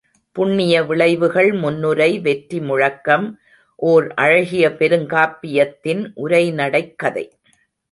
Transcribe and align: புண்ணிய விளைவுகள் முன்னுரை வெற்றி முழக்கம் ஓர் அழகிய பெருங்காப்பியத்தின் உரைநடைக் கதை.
புண்ணிய 0.35 0.83
விளைவுகள் 0.83 1.51
முன்னுரை 1.53 2.19
வெற்றி 2.19 2.59
முழக்கம் 2.59 3.27
ஓர் 3.75 4.07
அழகிய 4.15 4.69
பெருங்காப்பியத்தின் 4.69 6.03
உரைநடைக் 6.15 6.95
கதை. 6.95 7.25